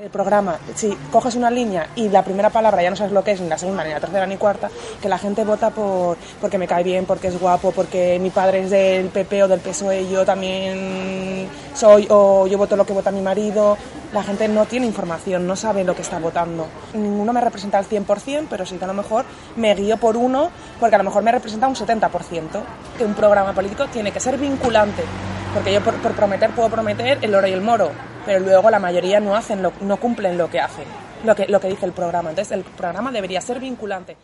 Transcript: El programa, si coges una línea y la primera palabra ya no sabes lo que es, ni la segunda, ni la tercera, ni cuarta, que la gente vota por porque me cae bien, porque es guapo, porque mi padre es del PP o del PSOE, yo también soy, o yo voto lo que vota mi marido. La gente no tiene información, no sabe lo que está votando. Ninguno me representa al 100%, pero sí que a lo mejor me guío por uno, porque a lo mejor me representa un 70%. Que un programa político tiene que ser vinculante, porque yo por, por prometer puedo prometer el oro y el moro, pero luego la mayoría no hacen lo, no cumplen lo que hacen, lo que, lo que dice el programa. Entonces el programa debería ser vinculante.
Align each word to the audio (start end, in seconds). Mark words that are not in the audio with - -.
El 0.00 0.08
programa, 0.08 0.56
si 0.76 0.96
coges 1.12 1.34
una 1.34 1.50
línea 1.50 1.88
y 1.94 2.08
la 2.08 2.24
primera 2.24 2.48
palabra 2.48 2.82
ya 2.82 2.88
no 2.88 2.96
sabes 2.96 3.12
lo 3.12 3.22
que 3.22 3.32
es, 3.32 3.40
ni 3.42 3.50
la 3.50 3.58
segunda, 3.58 3.84
ni 3.84 3.90
la 3.90 4.00
tercera, 4.00 4.26
ni 4.26 4.38
cuarta, 4.38 4.70
que 5.02 5.10
la 5.10 5.18
gente 5.18 5.44
vota 5.44 5.68
por 5.68 6.16
porque 6.40 6.56
me 6.56 6.66
cae 6.66 6.82
bien, 6.82 7.04
porque 7.04 7.28
es 7.28 7.38
guapo, 7.38 7.70
porque 7.70 8.18
mi 8.18 8.30
padre 8.30 8.60
es 8.60 8.70
del 8.70 9.08
PP 9.08 9.42
o 9.42 9.48
del 9.48 9.60
PSOE, 9.60 10.08
yo 10.08 10.24
también 10.24 11.46
soy, 11.74 12.06
o 12.08 12.46
yo 12.46 12.56
voto 12.56 12.76
lo 12.76 12.86
que 12.86 12.94
vota 12.94 13.10
mi 13.10 13.20
marido. 13.20 13.76
La 14.14 14.22
gente 14.22 14.48
no 14.48 14.64
tiene 14.64 14.86
información, 14.86 15.46
no 15.46 15.54
sabe 15.54 15.84
lo 15.84 15.94
que 15.94 16.00
está 16.00 16.18
votando. 16.18 16.66
Ninguno 16.94 17.34
me 17.34 17.42
representa 17.42 17.76
al 17.76 17.84
100%, 17.84 18.46
pero 18.48 18.64
sí 18.64 18.76
que 18.76 18.84
a 18.84 18.88
lo 18.88 18.94
mejor 18.94 19.26
me 19.56 19.74
guío 19.74 19.98
por 19.98 20.16
uno, 20.16 20.50
porque 20.80 20.94
a 20.94 20.98
lo 20.98 21.04
mejor 21.04 21.22
me 21.22 21.30
representa 21.30 21.68
un 21.68 21.74
70%. 21.74 22.08
Que 22.96 23.04
un 23.04 23.12
programa 23.12 23.52
político 23.52 23.86
tiene 23.88 24.12
que 24.12 24.20
ser 24.20 24.38
vinculante, 24.38 25.02
porque 25.52 25.74
yo 25.74 25.82
por, 25.82 25.92
por 25.96 26.12
prometer 26.12 26.52
puedo 26.52 26.70
prometer 26.70 27.18
el 27.20 27.34
oro 27.34 27.46
y 27.46 27.52
el 27.52 27.60
moro, 27.60 27.90
pero 28.30 28.44
luego 28.44 28.70
la 28.70 28.78
mayoría 28.78 29.18
no 29.18 29.34
hacen 29.34 29.60
lo, 29.60 29.72
no 29.80 29.96
cumplen 29.96 30.38
lo 30.38 30.48
que 30.48 30.60
hacen, 30.60 30.84
lo 31.24 31.34
que, 31.34 31.48
lo 31.48 31.58
que 31.60 31.66
dice 31.66 31.84
el 31.84 31.90
programa. 31.90 32.30
Entonces 32.30 32.56
el 32.56 32.62
programa 32.62 33.10
debería 33.10 33.40
ser 33.40 33.58
vinculante. 33.58 34.16